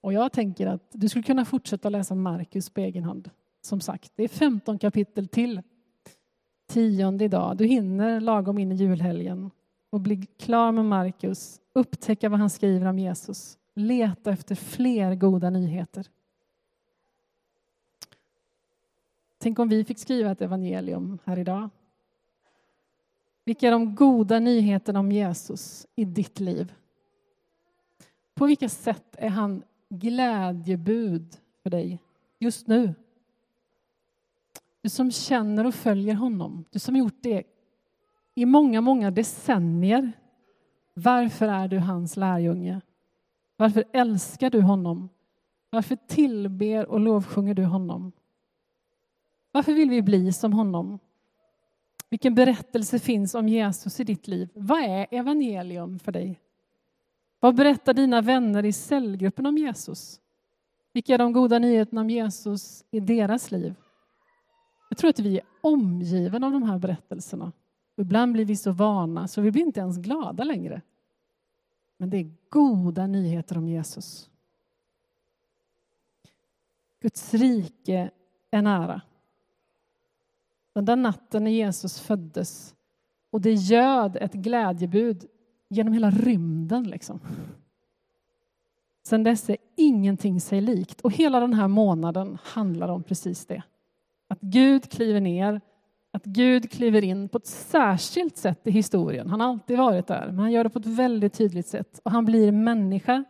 Och 0.01 0.13
jag 0.13 0.33
tänker 0.33 0.67
att 0.67 0.91
du 0.93 1.09
skulle 1.09 1.23
kunna 1.23 1.45
fortsätta 1.45 1.89
läsa 1.89 2.15
Markus 2.15 2.71
på 2.71 2.81
egen 2.81 3.05
hand. 3.05 3.31
Som 3.61 3.81
sagt, 3.81 4.13
det 4.17 4.25
är 4.25 4.29
15 4.29 4.79
kapitel 4.79 5.29
till. 5.29 5.63
Tionde 6.67 7.25
idag. 7.25 7.57
Du 7.57 7.65
hinner 7.65 8.21
lagom 8.21 8.59
in 8.59 8.73
i 8.73 8.75
julhelgen 8.75 9.51
och 9.91 10.01
bli 10.01 10.27
klar 10.39 10.73
med 10.73 10.85
Markus, 10.85 11.61
upptäcka 11.73 12.29
vad 12.29 12.41
han 12.41 12.51
skriver 12.51 12.87
om 12.87 12.99
Jesus, 12.99 13.59
leta 13.75 14.33
efter 14.33 14.55
fler 14.55 15.15
goda 15.15 15.51
nyheter. 15.51 16.07
Tänk 19.39 19.59
om 19.59 19.69
vi 19.69 19.85
fick 19.85 19.99
skriva 19.99 20.31
ett 20.31 20.41
evangelium 20.41 21.19
här 21.25 21.39
idag 21.39 21.71
Vilka 23.45 23.67
är 23.67 23.71
de 23.71 23.95
goda 23.95 24.39
nyheterna 24.39 25.01
om 25.01 25.13
Jesus 25.13 25.87
i 25.95 26.05
ditt 26.05 26.41
liv? 26.41 26.73
På 28.35 28.47
vilka 28.47 28.69
sätt 28.69 29.17
är 29.19 29.29
han 29.29 29.63
glädjebud 29.89 31.37
för 31.63 31.71
dig 31.71 32.03
just 32.39 32.67
nu? 32.67 32.95
Du 34.83 34.89
som 34.89 35.11
känner 35.11 35.67
och 35.67 35.75
följer 35.75 36.15
honom, 36.15 36.65
du 36.71 36.79
som 36.79 36.97
gjort 36.97 37.19
det 37.21 37.43
i 38.35 38.47
många, 38.47 38.81
många 38.81 39.11
decennier. 39.11 40.13
Varför 40.95 41.49
är 41.49 41.69
du 41.69 41.79
hans 41.79 42.17
lärjunge? 42.17 42.81
Varför 43.57 43.85
älskar 43.93 44.51
du 44.51 44.61
honom? 44.61 45.09
Varför 45.71 45.97
tillber 45.97 46.87
och 46.87 47.01
lovsjunger 47.01 47.55
du 47.55 47.65
honom? 47.65 48.13
Varför 49.53 49.73
vill 49.73 49.91
vi 49.91 50.03
bli 50.03 50.33
som 50.33 50.53
honom? 50.53 50.99
Vilken 52.11 52.35
berättelse 52.35 52.99
finns 52.99 53.35
om 53.35 53.49
Jesus 53.49 54.01
i 54.01 54.05
ditt 54.05 54.29
liv? 54.29 54.49
Vad 54.55 54.81
är 54.81 55.07
evangelium 55.11 55.99
för 55.99 56.13
dig? 56.13 56.41
Vad 57.41 57.55
berättar 57.55 57.95
dina 57.95 58.21
vänner 58.21 58.65
i 58.65 58.73
cellgruppen 58.73 59.47
om 59.47 59.59
Jesus? 59.59 60.21
Vilka 60.93 61.15
är 61.15 61.19
de 61.19 61.33
goda 61.33 61.59
nyheterna 61.59 62.01
om 62.01 62.11
Jesus 62.11 62.85
i 62.91 63.01
deras 63.01 63.51
liv? 63.51 63.75
Jag 64.89 64.99
tror 64.99 65.11
att 65.11 65.19
vi 65.19 65.39
är 65.39 65.45
omgivna 65.61 66.47
av 66.47 66.53
de 66.53 66.63
här 66.63 66.79
berättelserna. 66.79 67.53
Ibland 68.01 68.33
blir 68.33 68.45
vi 68.45 68.57
så 68.57 68.73
vana 68.73 69.29
så 69.29 69.41
vi 69.41 69.51
blir 69.51 69.63
inte 69.63 69.81
ens 69.81 69.99
glada 69.99 70.45
längre. 70.45 70.83
Men 71.97 72.11
det 72.11 72.17
är 72.17 72.31
goda 72.49 73.07
nyheter 73.07 73.59
om 73.59 73.69
Jesus. 73.69 74.31
Guds 77.01 77.35
rike 77.35 78.11
är 78.51 78.63
nära. 78.63 79.03
Den 80.73 80.85
där 80.85 80.97
natten 80.97 81.45
när 81.45 81.51
Jesus 81.51 82.01
föddes 82.01 82.75
och 83.31 83.41
det 83.41 83.53
göd 83.53 84.17
ett 84.17 84.33
glädjebud 84.33 85.25
genom 85.69 85.93
hela 85.93 86.11
rymden. 86.11 86.83
Liksom. 86.83 87.21
Sen 89.03 89.23
dess 89.23 89.51
är 89.51 89.57
ingenting 89.77 90.41
sig 90.41 90.61
likt 90.61 91.01
och 91.01 91.13
hela 91.13 91.41
den 91.41 91.55
här 91.55 91.69
månaden 91.69 92.39
handlar 92.43 92.89
om 92.89 93.03
precis 93.03 93.47
det. 93.47 93.63
Att 94.29 94.41
Gud 94.41 94.91
kliver 94.91 95.21
ner, 95.21 95.61
att 96.11 96.25
Gud 96.25 96.71
kliver 96.71 97.05
in 97.05 97.29
på 97.29 97.39
ett 97.39 97.47
särskilt 97.47 98.37
sätt 98.37 98.67
i 98.67 98.71
historien. 98.71 99.31
Han 99.31 99.41
har 99.41 99.49
alltid 99.49 99.79
varit 99.79 100.07
där, 100.07 100.27
men 100.27 100.39
han 100.39 100.53
gör 100.53 100.65
det 100.65 100.71
på 100.71 100.79
ett 100.79 100.87
väldigt 100.87 101.35
tydligt 101.35 101.67
sätt 101.67 102.01
och 102.05 102.11
han 102.11 102.25
blir 102.25 102.53
människa 102.53 103.25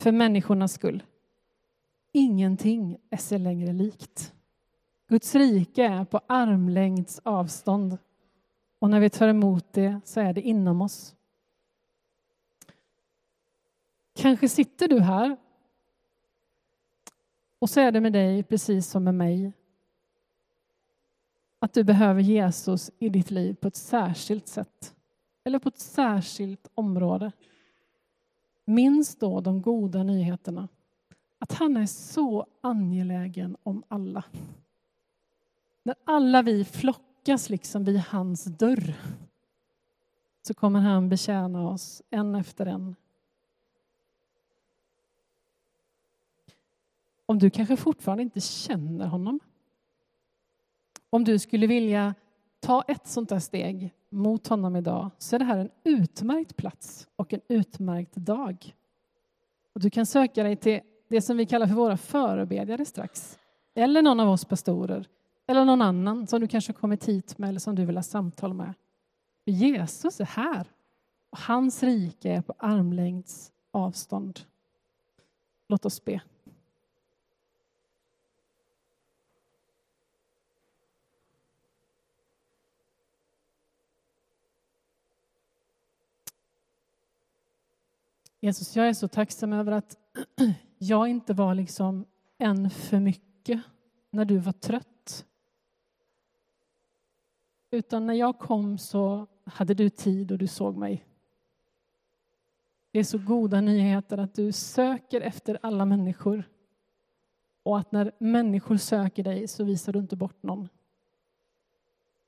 för 0.00 0.12
människornas 0.12 0.72
skull. 0.72 1.02
Ingenting 2.12 2.98
är 3.10 3.16
sig 3.16 3.38
längre 3.38 3.72
likt. 3.72 4.32
Guds 5.08 5.34
rike 5.34 5.84
är 5.84 6.04
på 6.04 6.20
armlängds 6.26 7.20
avstånd 7.24 7.98
och 8.78 8.90
när 8.90 9.00
vi 9.00 9.10
tar 9.10 9.28
emot 9.28 9.72
det 9.72 10.00
så 10.04 10.20
är 10.20 10.32
det 10.32 10.40
inom 10.40 10.82
oss. 10.82 11.14
Kanske 14.14 14.48
sitter 14.48 14.88
du 14.88 15.00
här 15.00 15.36
och 17.58 17.70
så 17.70 17.80
är 17.80 17.92
det 17.92 18.00
med 18.00 18.12
dig 18.12 18.42
precis 18.42 18.86
som 18.86 19.04
med 19.04 19.14
mig. 19.14 19.52
Att 21.62 21.72
du 21.72 21.84
behöver 21.84 22.20
Jesus 22.20 22.90
i 22.98 23.08
ditt 23.08 23.30
liv 23.30 23.54
på 23.54 23.68
ett 23.68 23.76
särskilt 23.76 24.48
sätt 24.48 24.94
eller 25.44 25.58
på 25.58 25.68
ett 25.68 25.78
särskilt 25.78 26.68
område. 26.74 27.32
Minns 28.64 29.16
då 29.16 29.40
de 29.40 29.62
goda 29.62 30.02
nyheterna. 30.02 30.68
Att 31.38 31.52
han 31.52 31.76
är 31.76 31.86
så 31.86 32.46
angelägen 32.60 33.56
om 33.62 33.82
alla. 33.88 34.24
När 35.82 35.94
alla 36.04 36.42
vi 36.42 36.64
flockas 36.64 37.50
liksom 37.50 37.84
vid 37.84 37.98
hans 38.00 38.44
dörr 38.44 38.94
så 40.42 40.54
kommer 40.54 40.80
han 40.80 41.08
betjäna 41.08 41.68
oss 41.68 42.02
en 42.10 42.34
efter 42.34 42.66
en. 42.66 42.96
Om 47.26 47.38
du 47.38 47.50
kanske 47.50 47.76
fortfarande 47.76 48.22
inte 48.22 48.40
känner 48.40 49.06
honom. 49.06 49.40
Om 51.10 51.24
du 51.24 51.38
skulle 51.38 51.66
vilja 51.66 52.14
ta 52.60 52.82
ett 52.82 53.06
sånt 53.06 53.28
där 53.28 53.38
steg 53.38 53.94
mot 54.10 54.46
honom 54.46 54.76
idag 54.76 55.10
så 55.18 55.36
är 55.36 55.38
det 55.38 55.44
här 55.44 55.58
en 55.58 55.70
utmärkt 55.84 56.56
plats 56.56 57.08
och 57.16 57.32
en 57.32 57.40
utmärkt 57.48 58.14
dag. 58.14 58.74
Och 59.74 59.80
du 59.80 59.90
kan 59.90 60.06
söka 60.06 60.42
dig 60.42 60.56
till 60.56 60.80
det 61.08 61.22
som 61.22 61.36
vi 61.36 61.46
kallar 61.46 61.66
för 61.66 61.74
våra 61.74 61.96
förebedjare 61.96 62.84
strax. 62.84 63.38
Eller 63.74 64.02
någon 64.02 64.20
av 64.20 64.28
oss 64.28 64.44
pastorer. 64.44 65.06
Eller 65.46 65.64
någon 65.64 65.82
annan 65.82 66.26
som 66.26 66.40
du 66.40 66.48
kanske 66.48 66.72
kommit 66.72 67.08
hit 67.08 67.38
med 67.38 67.48
eller 67.48 67.60
som 67.60 67.74
du 67.74 67.84
vill 67.84 67.96
ha 67.96 68.02
samtal 68.02 68.54
med. 68.54 68.74
För 69.44 69.50
Jesus 69.50 70.20
är 70.20 70.24
här. 70.24 70.66
Och 71.30 71.38
hans 71.38 71.82
rike 71.82 72.32
är 72.32 72.42
på 72.42 72.54
armlängds 72.58 73.52
avstånd. 73.70 74.40
Låt 75.68 75.84
oss 75.84 76.04
be. 76.04 76.20
Jesus, 88.40 88.76
jag 88.76 88.88
är 88.88 88.92
så 88.92 89.08
tacksam 89.08 89.52
över 89.52 89.72
att 89.72 89.96
jag 90.78 91.08
inte 91.08 91.34
var 91.34 91.54
liksom 91.54 92.06
en 92.38 92.70
för 92.70 93.00
mycket 93.00 93.60
när 94.10 94.24
du 94.24 94.38
var 94.38 94.52
trött. 94.52 95.26
Utan 97.70 98.06
när 98.06 98.14
jag 98.14 98.38
kom 98.38 98.78
så 98.78 99.26
hade 99.44 99.74
du 99.74 99.90
tid 99.90 100.32
och 100.32 100.38
du 100.38 100.46
såg 100.46 100.76
mig. 100.76 101.06
Det 102.90 102.98
är 102.98 103.04
så 103.04 103.18
goda 103.18 103.60
nyheter 103.60 104.18
att 104.18 104.34
du 104.34 104.52
söker 104.52 105.20
efter 105.20 105.58
alla 105.62 105.84
människor 105.84 106.44
och 107.62 107.78
att 107.78 107.92
när 107.92 108.12
människor 108.18 108.76
söker 108.76 109.24
dig 109.24 109.48
så 109.48 109.64
visar 109.64 109.92
du 109.92 109.98
inte 109.98 110.16
bort 110.16 110.42
någon. 110.42 110.68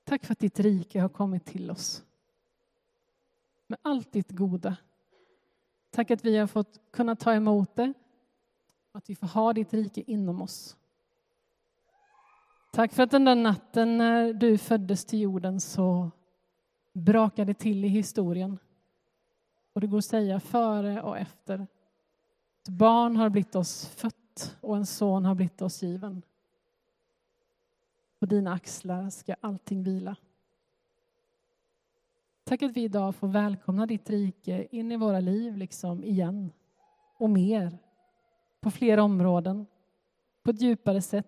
Tack 0.05 0.25
för 0.25 0.33
att 0.33 0.39
ditt 0.39 0.61
rike 0.61 1.01
har 1.01 1.09
kommit 1.09 1.45
till 1.45 1.71
oss 1.71 2.05
med 3.67 3.79
allt 3.83 4.13
ditt 4.13 4.31
goda. 4.31 4.77
Tack 5.93 6.11
att 6.11 6.25
vi 6.25 6.37
har 6.37 6.47
fått 6.47 6.81
kunna 6.91 7.17
ta 7.17 7.35
emot 7.35 7.77
det 7.77 7.93
och 8.93 8.99
att 8.99 9.11
vi 9.11 9.15
får 9.15 9.27
ha 9.27 9.53
ditt 9.53 9.75
rike 9.75 10.03
inom 10.07 10.43
oss. 10.43 10.77
Tack 12.73 12.93
för 12.93 13.03
att 13.03 13.11
den 13.11 13.25
där 13.25 13.35
natten 13.35 13.99
när 13.99 14.33
du 14.33 14.59
föddes 14.59 15.05
till 15.05 15.21
jorden 15.21 15.61
så 15.61 16.11
brakade 16.93 17.55
till 17.55 17.85
i 17.85 17.89
historien. 17.89 18.59
Och 19.73 19.81
det 19.81 19.87
går 19.87 19.99
att 19.99 20.05
säga 20.05 20.41
före 20.41 21.03
och 21.03 21.19
efter. 21.19 21.67
Ett 22.63 22.69
barn 22.69 23.17
har 23.17 23.31
blivit 23.31 23.55
oss 23.55 23.87
fött 23.87 24.57
och 24.61 24.77
en 24.77 24.87
son 24.87 25.25
har 25.25 25.35
blivit 25.35 25.63
oss 25.63 25.83
given. 25.83 26.23
På 28.19 28.27
dina 28.27 28.53
axlar 28.53 29.11
ska 29.11 29.35
allting 29.41 29.83
vila. 29.83 30.17
Tack 32.45 32.63
att 32.63 32.77
vi 32.77 32.83
idag 32.83 33.15
får 33.15 33.29
välkomna 33.29 33.87
ditt 33.87 34.11
rike 34.11 34.67
in 34.71 34.93
i 34.93 34.97
våra 34.97 35.21
liv 35.21 35.57
liksom 35.57 36.05
igen 36.05 36.53
och 37.19 37.31
mer 37.31 37.79
på 38.61 38.71
fler 38.71 38.99
områden, 38.99 39.67
på 40.43 40.51
ett 40.51 40.61
djupare 40.61 41.03
sätt. 41.03 41.27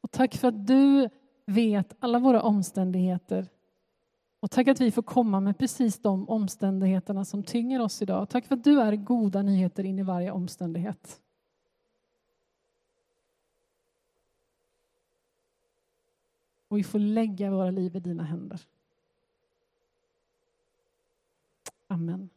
Och 0.00 0.10
tack 0.10 0.36
för 0.36 0.48
att 0.48 0.66
du 0.66 1.08
vet 1.46 1.96
alla 1.98 2.18
våra 2.18 2.42
omständigheter. 2.42 3.48
Och 4.40 4.50
tack 4.50 4.68
att 4.68 4.80
vi 4.80 4.90
får 4.90 5.02
komma 5.02 5.40
med 5.40 5.58
precis 5.58 5.98
de 5.98 6.28
omständigheterna 6.28 7.24
som 7.24 7.42
tynger 7.42 7.80
oss 7.80 8.02
idag. 8.02 8.28
Tack 8.28 8.46
för 8.46 8.54
att 8.54 8.64
du 8.64 8.80
är 8.80 8.96
goda 8.96 9.42
nyheter 9.42 9.84
in 9.84 9.98
i 9.98 10.02
varje 10.02 10.30
omständighet. 10.30 11.20
Och 16.70 16.78
vi 16.78 16.82
får 16.82 16.98
lägga 16.98 17.50
våra 17.50 17.70
liv 17.70 17.96
i 17.96 18.00
dina 18.00 18.22
händer. 18.22 18.60
Amen. 21.86 22.30